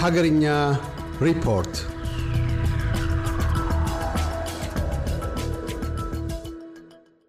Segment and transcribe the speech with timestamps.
[0.00, 0.44] ሀገርኛ
[1.22, 1.74] ሪፖርት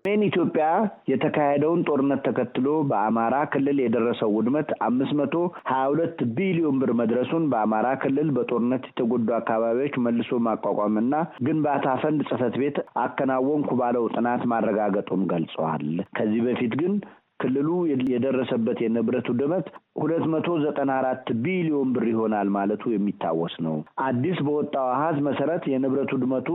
[0.06, 0.66] ሰሜን ኢትዮጵያ
[1.10, 5.36] የተካሄደውን ጦርነት ተከትሎ በአማራ ክልል የደረሰው ውድመት አምስት መቶ
[5.70, 11.14] ሀያ ሁለት ቢሊዮን ብር መድረሱን በአማራ ክልል በጦርነት የተጎዱ አካባቢዎች መልሶ ማቋቋምና
[11.46, 15.86] ግንባታ ፈንድ ጽሕፈት ቤት አከናወንኩ ባለው ጥናት ማረጋገጡን ገልጸዋል።
[16.18, 16.96] ከዚህ በፊት ግን
[17.42, 17.70] ክልሉ
[18.12, 19.68] የደረሰበት የንብረት ውድመት
[20.02, 26.12] ሁለት መቶ ዘጠና አራት ቢሊዮን ብር ይሆናል ማለቱ የሚታወስ ነው። አዲስ በወጣው አሀዝ መሰረት የንብረት
[26.16, 26.50] ውድመቱ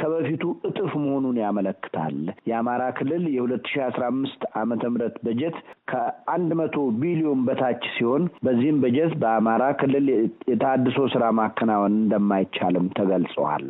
[0.00, 2.16] ከበፊቱ እጥፍ መሆኑን ያመለክታል።
[2.50, 5.58] የአማራ ክልል የሁለት ሺ አስራ አምስት ዓመተ ምህረት በጀት
[5.90, 10.08] ከአንድ መቶ ቢሊዮን በታች ሲሆን በዚህም በጀት በአማራ ክልል
[10.50, 13.68] የታድሶ ስራ ማከናወን እንደማይቻልም ተገልጸዋል።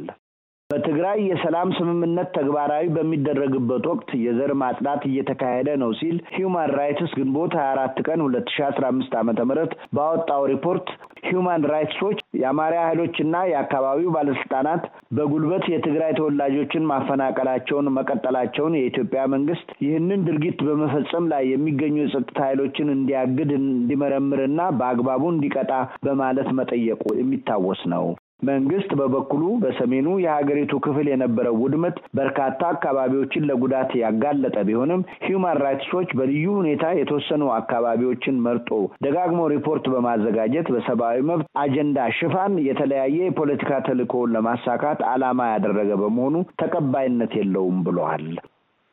[0.70, 7.68] በትግራይ የሰላም ስምምነት ተግባራዊ በሚደረግበት ወቅት የዘር ማጽዳት እየተካሄደ ነው ሲል ሂዩማን ራይትስ ግንቦት ሀያ
[7.74, 10.88] አራት ቀን ሁለት ሺ አስራ አምስት ዓመተ ምህረት ባወጣው ሪፖርት
[11.26, 14.82] ሂዩማን ራይትስ ዎች የአማራ ኃይሎችና የአካባቢው ባለስልጣናት
[15.16, 23.50] በጉልበት የትግራይ ተወላጆችን ማፈናቀላቸውን መቀጠላቸውን የኢትዮጵያ መንግስት ይህንን ድርጊት በመፈጸም ላይ የሚገኙ የጸጥታ ኃይሎችን እንዲያግድ፣
[23.62, 25.72] እንዲመረምርና በአግባቡ እንዲቀጣ
[26.06, 28.06] በማለት መጠየቁ የሚታወስ ነው።
[28.42, 36.10] መንግስት በበኩሉ በሰሜኑ የሀገሪቱ ክፍል የነበረው ውድመት በርካታ አካባቢዎችን ለጉዳት ያጋለጠ ቢሆንም ሂዩማን ራይትስ ዎች
[36.18, 38.70] በልዩ ሁኔታ የተወሰኑ አካባቢዎችን መርጦ
[39.06, 47.34] ደጋግሞ ሪፖርት በማዘጋጀት በሰብአዊ መብት አጀንዳ ሽፋን የተለያየ የፖለቲካ ተልዕኮውን ለማሳካት ዓላማ ያደረገ በመሆኑ ተቀባይነት
[47.40, 48.26] የለውም ብለዋል።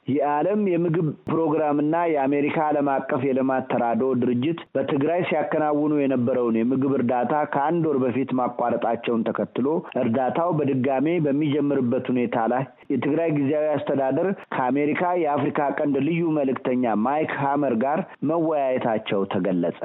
[0.08, 7.84] የዓለም የምግብ ፕሮግራምና የአሜሪካ ዓለም አቀፍ የልማት ተራድኦ ድርጅት በትግራይ ሲያከናውኑ የነበረውን የምግብ እርዳታ ከአንድ
[7.90, 9.68] ወር በፊት ማቋረጣቸውን ተከትሎ
[10.02, 17.76] እርዳታው በድጋሜ በሚጀምርበት ሁኔታ ላይ የትግራይ ጊዜያዊ አስተዳደር ከአሜሪካ የአፍሪካ ቀንድ ልዩ መልእክተኛ ማይክ ሃመር
[17.84, 19.80] ጋር መወያየታቸው ተገለጸ።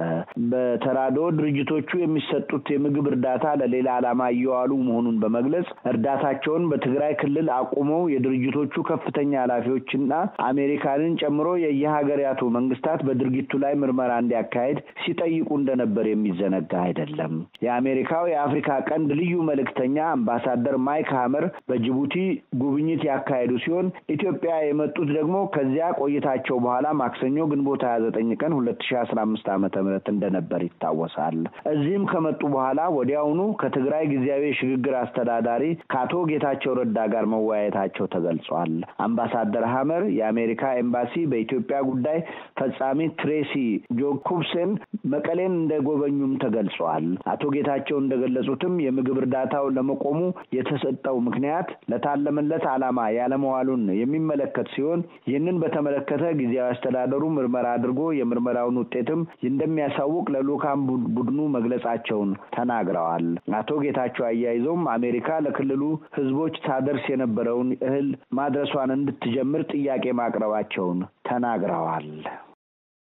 [0.51, 8.75] በተራድኦ ድርጅቶቹ የሚሰጡት የምግብ እርዳታ ለሌላ ዓላማ እየዋሉ መሆኑን በመግለጽ እርዳታቸውን በትግራይ ክልል አቁመው የድርጅቶቹ
[8.91, 17.33] ከፍተኛ ኃላፊዎችን እና አሜሪካንን ጨምሮ የየሀገራቱ መንግስታት በድርጊቱ ላይ ምርመራ እንዲያካሄድ ሲጠይቁ እንደነበር የሚዘነጋ አይደለም።
[17.65, 22.15] የአሜሪካው የአፍሪካ ቀንድ ልዩ መልእክተኛ አምባሳደር ማይክ ሀመር በጅቡቲ
[22.63, 28.81] ጉብኝት ያካሄዱ ሲሆን ኢትዮጵያ የመጡት ደግሞ ከዚያ ቆይታቸው በኋላ ማክሰኞ ግንቦት ሀያ ዘጠኝ ቀን ሁለት
[28.89, 31.39] ሺ አስራ አምስት ዓመተ ምህረት እንደነበር ይታወሳል።
[31.73, 38.75] እዚህም ከመጡ በኋላ ወዲያውኑ ከትግራይ ጊዜያዊ የሽግግር አስተዳዳሪ ከአቶ ጌታቸው ረዳ ጋር መወያየታቸው ተገልጿል።
[39.07, 42.19] አምባሳደር ሀመር የአሜሪካ ኤምባሲ በኢትዮጵያ ጉዳይ
[42.61, 43.53] ፈጻሚ ትሬሲ
[44.01, 44.71] ጆኩብሰን
[45.13, 50.21] መቀሌን እንደጎበኙም ተገልጿል። አቶ ጌታቸው እንደገለጹትም የምግብ እርዳታው ለመቆሙ
[50.57, 59.21] የተሰጠው ምክንያት ለታለመለት ዓላማ ያለመዋሉን የሚመለከት ሲሆን ይህንን በተመለከተ ጊዜያዊ አስተዳደሩ ምርመራ አድርጎ የምርመራውን ውጤትም
[59.49, 60.81] እንደሚያሳውቅ ለልኡካን
[61.17, 63.27] ቡድኑ መግለጻቸውን ተናግረዋል።
[63.59, 65.83] አቶ ጌታቸው አያይዘውም አሜሪካ ለክልሉ
[66.19, 72.09] ሕዝቦች ታደርስ የነበረውን እህል ማድረሷን እንድትጀምር ጥያቄ ማቅረባቸውን ተናግረዋል።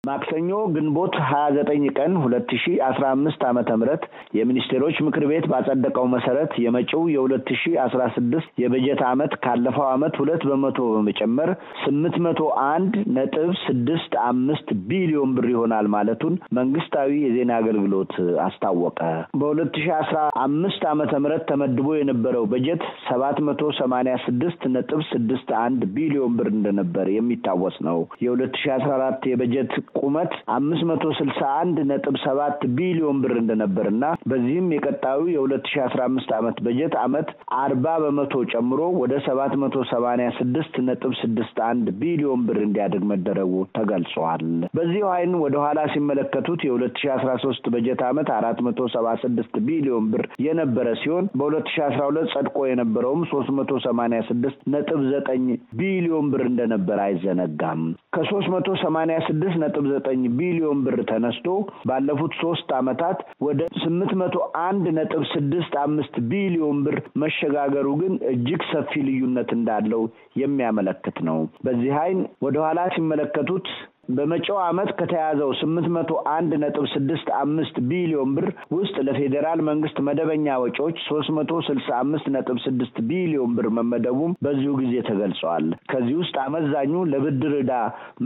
[0.06, 4.04] ማክሰኞ ግንቦት ሀያ ዘጠኝ ቀን ሁለት ሺ አስራ አምስት ዓመተ ምህረት
[4.38, 10.44] የሚኒስቴሮች ምክር ቤት ባጸደቀው መሰረት የመጪው የሁለት ሺ አስራ ስድስት የበጀት ዓመት ካለፈው ዓመት ሁለት
[10.50, 11.50] በመቶ በመጨመር
[11.84, 18.14] ስምንት መቶ አንድ ነጥብ ስድስት አምስት ቢሊዮን ብር ይሆናል ማለቱን መንግስታዊ የዜና አገልግሎት
[18.46, 19.00] አስታወቀ።
[19.40, 25.50] በሁለት ሺ አስራ አምስት ዓመተ ምህረት ተመድቦ የነበረው በጀት ሰባት መቶ ሰማኒያ ስድስት ነጥብ ስድስት
[25.64, 31.42] አንድ ቢሊዮን ብር እንደነበር የሚታወስ ነው። የሁለት ሺ አስራ አራት የበጀት ቁመት አምስት መቶ ስልሳ
[31.60, 36.96] አንድ ነጥብ ሰባት ቢሊዮን ብር እንደነበር እና በዚህም የቀጣዩ የሁለት ሺ አስራ አምስት ዓመት በጀት
[37.04, 37.28] ዓመት
[37.60, 43.54] አርባ በመቶ ጨምሮ ወደ ሰባት መቶ ሰማኒያ ስድስት ነጥብ ስድስት አንድ ቢሊዮን ብር እንዲያድግ መደረጉ
[43.78, 44.44] ተገልጿል።
[44.78, 49.56] በዚሁ አይን ወደ ኋላ ሲመለከቱት የሁለት ሺ አስራ ሶስት በጀት ዓመት አራት መቶ ሰባ ስድስት
[49.68, 55.02] ቢሊዮን ብር የነበረ ሲሆን በሁለት ሺ አስራ ሁለት ጸድቆ የነበረውም ሶስት መቶ ሰማኒያ ስድስት ነጥብ
[55.12, 55.46] ዘጠኝ
[55.80, 57.82] ቢሊዮን ብር እንደነበር አይዘነጋም።
[58.16, 61.48] ከሶስት መቶ ሰማኒያ ስድስት ነጥብ ዘጠኝ ቢሊዮን ብር ተነስቶ
[61.90, 63.18] ባለፉት ሶስት ዓመታት
[63.48, 64.36] ወደ ስምንት መቶ
[64.66, 70.04] አንድ ነጥብ ስድስት አምስት ቢሊዮን ብር መሸጋገሩ ግን እጅግ ሰፊ ልዩነት እንዳለው
[70.42, 73.68] የሚያመለክት ነው። በዚህ አይን ወደ ኋላ ሲመለከቱት
[74.10, 80.58] በመጪው ዓመት ከተያዘው ስምንት መቶ አንድ ነጥብ ስድስት አምስት ቢሊዮን ብር ውስጥ ለፌዴራል መንግስት መደበኛ
[80.64, 86.36] ወጪዎች ሶስት መቶ ስልሳ አምስት ነጥብ ስድስት ቢሊዮን ብር መመደቡም በዚሁ ጊዜ ተገልጿል። ከዚህ ውስጥ
[86.46, 87.74] አመዛኙ ለብድር ዕዳ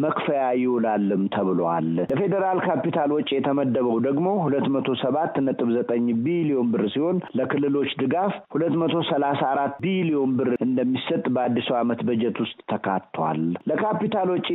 [0.04, 6.84] መክፈያ ይውላልም ተብሏል። ለፌዴራል ካፒታል ወጪ የተመደበው ደግሞ ሁለት መቶ ሰባት ነጥብ ዘጠኝ ቢሊዮን ብር
[6.94, 13.42] ሲሆን ለክልሎች ድጋፍ ሁለት መቶ ሰላሳ አራት ቢሊዮን ብር እንደሚሰጥ በአዲሱ ዓመት በጀት ውስጥ ተካቷል።
[13.70, 14.48] ለካፒታል ወጪ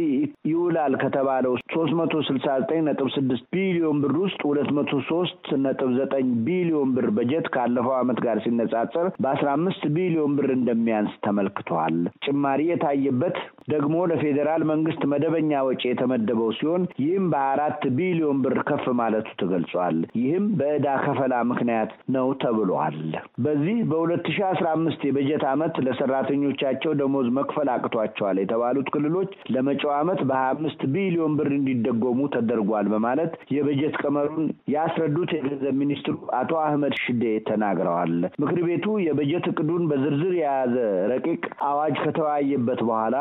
[0.51, 5.91] ይውላል ከተባለው ሶስት መቶ ስልሳ ዘጠኝ ነጥብ ስድስት ቢሊዮን ብር ውስጥ ሁለት መቶ ሶስት ነጥብ
[5.99, 11.97] ዘጠኝ ቢሊዮን ብር በጀት ካለፈው ዓመት ጋር ሲነጻጸር በአስራ አምስት ቢሊዮን ብር እንደሚያንስ ተመልክቷል።
[12.27, 13.37] ጭማሪ የታየበት
[13.73, 20.47] ደግሞ ለፌዴራል መንግስት መደበኛ ወጪ የተመደበው ሲሆን ይህም በአራት ቢሊዮን ብር ከፍ ማለቱ ተገልጿል። ይህም
[20.59, 22.99] በዕዳ ከፈላ ምክንያት ነው ተብሏል።
[23.45, 30.21] በዚህ በሁለት ሺ አስራ አምስት የበጀት ዓመት ለሰራተኞቻቸው ደሞዝ መክፈል አቅቷቸዋል የተባሉት ክልሎች ለመጪው ዓመት
[30.29, 37.23] በሀያ አምስት ቢሊዮን ብር እንዲደጎሙ ተደርጓል በማለት የበጀት ቀመሩን ያስረዱት የገንዘብ ሚኒስትሩ አቶ አህመድ ሽዴ
[37.49, 38.13] ተናግረዋል።
[38.43, 40.75] ምክር ቤቱ የበጀት እቅዱን በዝርዝር የያዘ
[41.13, 43.17] ረቂቅ አዋጅ ከተወያየበት በኋላ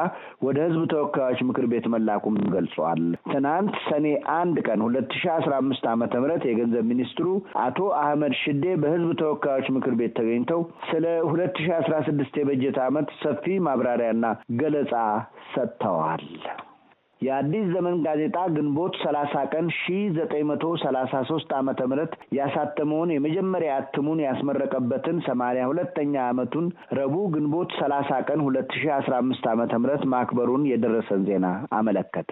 [0.45, 3.01] ወደ ህዝብ ተወካዮች ምክር ቤት መላኩም ገልጿል።
[3.31, 4.07] ትናንት ሰኔ
[4.37, 7.27] አንድ ቀን ሁለት ሺ አስራ አምስት ዓመተ ምህረት የገንዘብ ሚኒስትሩ
[7.63, 13.09] አቶ አህመድ ሽዴ በህዝብ ተወካዮች ምክር ቤት ተገኝተው ስለ ሁለት ሺ አስራ ስድስት የበጀት ዓመት
[13.23, 14.25] ሰፊ ማብራሪያና
[14.59, 14.93] ገለጻ
[15.53, 16.25] ሰጥተዋል።
[17.23, 19.83] የአዲስ ዘመን ጋዜጣ ግንቦት ሰላሳ ቀን ሺ
[20.15, 26.65] ዘጠኝ መቶ ሰላሳ ሶስት ዓመተ ምህረት ያሳተመውን የመጀመሪያ እትሙን ያስመረቀበትን ሰማንያ ሁለተኛ ዓመቱን
[26.99, 31.45] ረቡዕ ግንቦት ሰላሳ ቀን ሁለት ሺ አስራ አምስት ዓመተ ምህረት ማክበሩን የደረሰን ዜና
[31.77, 32.31] አመለከተ።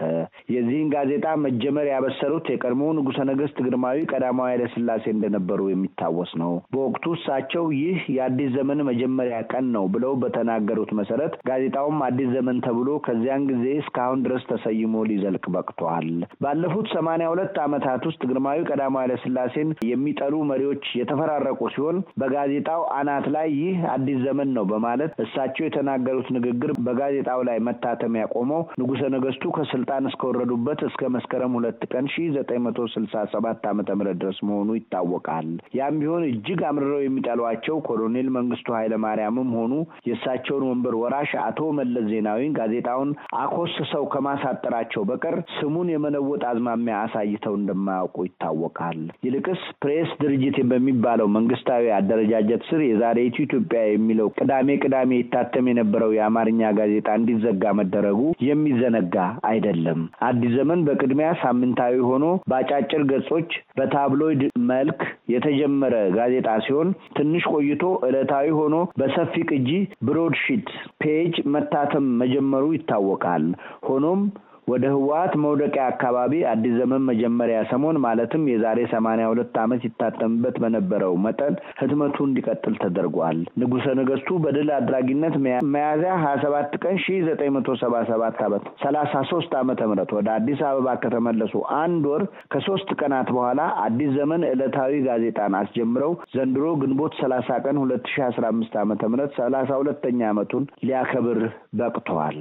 [0.55, 7.05] የዚህን ጋዜጣ መጀመር ያበሰሩት የቀድሞ ንጉሠ ነገሥት ግርማዊ ቀዳማዊ ኃይለ ሥላሴ እንደነበሩ የሚታወስ ነው። በወቅቱ
[7.17, 13.47] እሳቸው ይህ የአዲስ ዘመን መጀመሪያ ቀን ነው ብለው በተናገሩት መሰረት ጋዜጣውም አዲስ ዘመን ተብሎ ከዚያን
[13.51, 16.07] ጊዜ እስካሁን ድረስ ተሰይ ተሰይሞ ሊዘልቅ በቅቷል።
[16.43, 23.25] ባለፉት ሰማንያ ሁለት ዓመታት ውስጥ ግርማዊ ቀዳማዊ ኃይለ ሥላሴን የሚጠሉ መሪዎች የተፈራረቁ ሲሆን በጋዜጣው አናት
[23.35, 29.51] ላይ ይህ አዲስ ዘመን ነው በማለት እሳቸው የተናገሩት ንግግር በጋዜጣው ላይ መታተም ያቆመው ንጉሠ ነገሥቱ
[29.57, 34.69] ከስልጣን እስከወረዱበት እስከ መስከረም ሁለት ቀን ሺ ዘጠኝ መቶ ስልሳ ሰባት ዓመተ ምህረት ድረስ መሆኑ
[34.79, 35.49] ይታወቃል።
[35.79, 39.73] ያም ቢሆን እጅግ አምርረው የሚጠሏቸው ኮሎኔል መንግስቱ ኃይለ ማርያምም ሆኑ
[40.09, 42.27] የእሳቸውን ወንበር ወራሽ አቶ መለስ ዜናዊ
[42.59, 43.09] ጋዜጣውን
[43.41, 51.85] አኮስሰው ከማሳጠ ቸው በቀር ስሙን የመለወጥ አዝማሚያ አሳይተው እንደማያውቁ ይታወቃል። ይልቅስ ፕሬስ ድርጅት በሚባለው መንግስታዊ
[51.97, 59.15] አደረጃጀት ስር የዛሬይቱ ኢትዮጵያ የሚለው ቅዳሜ ቅዳሜ ይታተም የነበረው የአማርኛ ጋዜጣ እንዲዘጋ መደረጉ የሚዘነጋ
[59.51, 64.41] አይደለም። አዲስ ዘመን በቅድሚያ ሳምንታዊ ሆኖ በአጫጭር ገጾች በታብሎይድ
[64.71, 64.99] መልክ
[65.33, 69.69] የተጀመረ ጋዜጣ ሲሆን ትንሽ ቆይቶ ዕለታዊ ሆኖ በሰፊ ቅጂ
[70.07, 70.67] broadsheet
[71.01, 73.45] page መታተም መጀመሩ ይታወቃል።
[73.87, 74.21] ሆኖም
[74.67, 81.13] ወደ ህወሀት መውደቂያ አካባቢ አዲስ ዘመን መጀመሪያ ሰሞን ማለትም የዛሬ ሰማንያ ሁለት ዓመት ይታተምበት በነበረው
[81.23, 85.35] መጠን ህትመቱ እንዲቀጥል ተደርጓል። ንጉሠ ነገሥቱ በድል አድራጊነት
[85.73, 90.29] ሚያዝያ ሀያ ሰባት ቀን ሺ ዘጠኝ መቶ ሰባ ሰባት ዓመት ሰላሳ ሶስት ዓመተ ምህረት ወደ
[90.37, 92.23] አዲስ አበባ ከተመለሱ አንድ ወር
[92.53, 98.45] ከሶስት ቀናት በኋላ አዲስ ዘመን ዕለታዊ ጋዜጣን አስጀምረው ዘንድሮ ግንቦት ሰላሳ ቀን ሁለት ሺ አስራ
[98.53, 101.41] አምስት ዓመተ ምህረት ሰማንያ ሁለተኛ ዓመቱን ሊያከብር
[101.79, 102.39] በቅተዋል።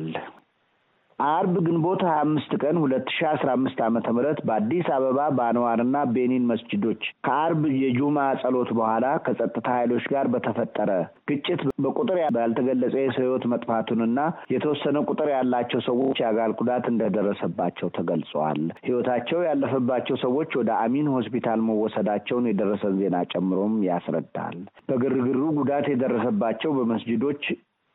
[1.28, 6.44] አርብ ግንቦት ሀያ አምስት ቀን ሁለት ሺ አስራ አምስት ዓመተ ምህረት በአዲስ አበባ በአንዋርና ቤኒን
[6.50, 10.90] መስጅዶች ከአርብ የጁማ ጸሎት በኋላ ከጸጥታ ኃይሎች ጋር በተፈጠረ
[11.30, 14.20] ግጭት በቁጥር ያልተገለጸ የሰው ሕይወት መጥፋቱንና
[14.54, 22.48] የተወሰነ ቁጥር ያላቸው ሰዎች የአካል ጉዳት እንደደረሰባቸው ተገልጸዋል። ሕይወታቸው ያለፈባቸው ሰዎች ወደ አሚን ሆስፒታል መወሰዳቸውን
[22.50, 24.58] የደረሰን ዜና ጨምሮም ያስረዳል።
[24.90, 27.44] በግርግሩ ጉዳት የደረሰባቸው በመስጅዶች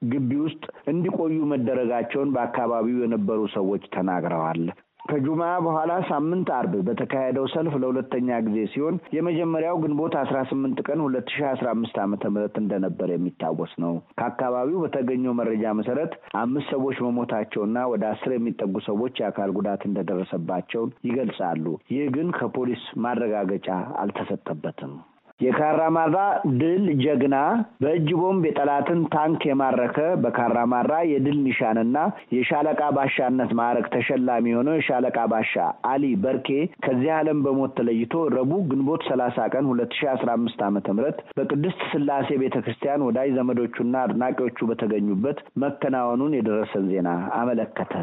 [0.01, 4.63] ግቢ ውስጥ እንዲቆዩ መደረጋቸውን በአካባቢው የነበሩ ሰዎች ተናግረዋል።
[5.08, 11.27] ከጁማ በኋላ ሳምንት አርብ በተካሄደው ሰልፍ ለሁለተኛ ጊዜ ሲሆን የመጀመሪያው ግንቦት አስራ ስምንት ቀን ሁለት
[11.34, 17.88] ሺ አስራ አምስት ዓመተ ምህረት እንደነበር የሚታወስ ነው። ከአካባቢው በተገኘው መረጃ መሰረት አምስት ሰዎች መሞታቸውና
[17.93, 21.65] ወደ አስር የሚጠጉ ሰዎች የአካል ጉዳት እንደደረሰባቸው ይገልጻሉ።
[21.96, 23.70] ይህ ግን ከፖሊስ ማረጋገጫ
[24.01, 24.96] አልተሰጠበትም።
[25.39, 26.18] የካራማራ
[26.60, 27.38] ድል ጀግና
[27.82, 31.98] በእጅ ቦምብ የጠላትን ታንክ የማረከ በካራማራ የድል ኒሻንና
[32.36, 35.54] የሻለቃ ባሻነት ማዕረግ ተሸላሚ የሆነው የሻለቃ ባሻ
[35.92, 36.50] አሊ በርኬ
[36.86, 41.82] ከዚህ ዓለም በሞት ተለይቶ ረቡዕ ግንቦት ሰላሳ ቀን ሁለት ሺ አስራ አምስት ዓመተ ምህረት በቅድስት
[41.92, 47.94] ስላሴ ቤተ ክርስቲያን ወዳጅ ዘመዶቹና አድናቂዎቹ በተገኙበት መከናወኑን የደረሰን ዜና አመለከተ።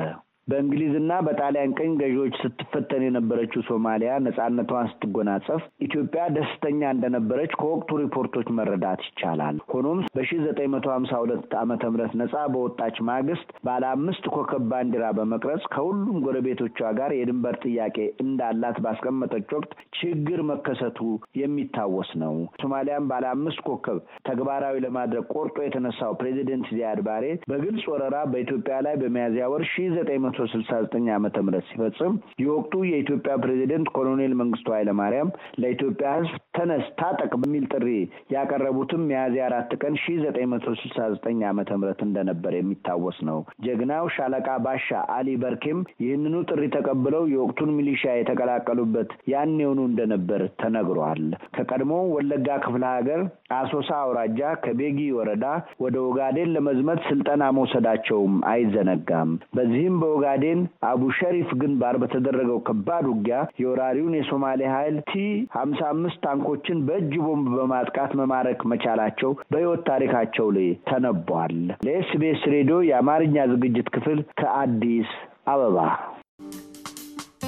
[0.49, 9.03] በእንግሊዝና በጣሊያን ቀኝ ገዢዎች ስትፈተን የነበረችው ሶማሊያ ነጻነቷን ስትጎናጸፍ ኢትዮጵያ ደስተኛ እንደነበረች ከወቅቱ ሪፖርቶች መረዳት
[9.07, 14.65] ይቻላል። ሆኖም በሺ ዘጠኝ መቶ ሀምሳ ሁለት ዓመተ ምህረት ነጻ በወጣች ማግስት ባለ አምስት ኮከብ
[14.73, 16.69] ባንዲራ በመቅረጽ ከሁሉም ጎረቤቶቿ
[16.99, 20.99] ጋር የድንበር ጥያቄ እንዳላት ባስቀመጠች ወቅት ችግር መከሰቱ
[21.43, 28.17] የሚታወስ ነው። ሶማሊያን ባለ አምስት ኮከብ ተግባራዊ ለማድረግ ቆርጦ የተነሳው ፕሬዚደንት ዚያድ ባሬ በግልጽ ወረራ
[28.33, 32.13] በኢትዮጵያ ላይ በሚያዝያ ወር ሺ ዘጠኝ 1969 ዓመተ ምህረት ሲፈጽም
[32.43, 37.87] የወቅቱ የኢትዮጵያ ፕሬዚደንት ኮሎኔል መንግስቱ ኃይለማርያም ለኢትዮጵያ ሕዝብ ተነስ ታጠቅ በሚል ጥሪ
[38.35, 41.21] ያቀረቡትም ሚያዝያ አራት ቀን 1969
[41.51, 48.05] ዓመተ ምህረት እንደነበር የሚታወስ ነው። ጀግናው ሻለቃ ባሻ አሊ በርኬም ይህንኑ ጥሪ ተቀብለው የወቅቱን ሚሊሻ
[48.15, 51.25] የተቀላቀሉበት ያኔውኑ እንደነበር ተነግሯል።
[51.57, 52.31] ከቀድሞ ወለጋ
[52.65, 53.21] ክፍለ ሀገር
[53.57, 55.47] አሶሳ አውራጃ ከቤጊ ወረዳ
[55.83, 64.15] ወደ ኦጋዴን ለመዝመት ስልጠና መውሰዳቸውም አይዘነጋም። በዚህም በኦጋዴን አቡ ሸሪፍ ግንባር በተደረገው ከባድ ውጊያ የወራሪውን
[64.17, 65.23] የሶማሌ ኃይል T
[65.57, 72.79] ሀምሳ አምስት ታንኮችን በእጅ ቦምብ በማጥቃት መማረክ መቻላቸው በሕይወት ታሪካቸው ላይ ተነቧል። ለ SBS ሬዲዮ
[72.91, 75.11] የአማርኛ ዝግጅት ክፍል ከአዲስ
[75.49, 75.79] አበባ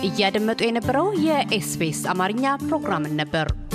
[0.07, 3.47] እያደመጡ የነበረው የ SBS አማርኛ ፕሮግራምን ነበር።